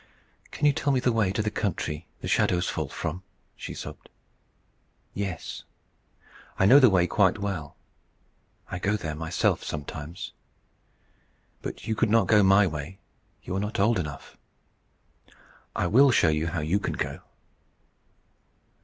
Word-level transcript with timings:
"Can 0.49 0.65
you 0.65 0.73
tell 0.73 0.91
me 0.91 0.99
the 0.99 1.11
way 1.11 1.31
to 1.31 1.43
the 1.43 1.51
country 1.51 2.07
the 2.21 2.27
shadows 2.27 2.67
fall 2.67 2.87
from?" 2.89 3.21
she 3.55 3.75
sobbed. 3.75 4.09
"Yes. 5.13 5.63
I 6.57 6.65
know 6.65 6.79
the 6.79 6.89
way 6.89 7.05
quite 7.05 7.37
well. 7.37 7.75
I 8.71 8.79
go 8.79 8.97
there 8.97 9.13
myself 9.13 9.63
sometimes. 9.63 10.31
But 11.61 11.85
you 11.87 11.93
could 11.93 12.09
not 12.09 12.25
go 12.25 12.41
my 12.41 12.65
way; 12.65 12.97
you 13.43 13.55
are 13.55 13.59
not 13.59 13.79
old 13.79 13.99
enough. 13.99 14.37
I 15.75 15.85
will 15.85 16.09
show 16.09 16.29
you 16.29 16.47
how 16.47 16.61
you 16.61 16.79
can 16.79 16.93
go." 16.93 17.19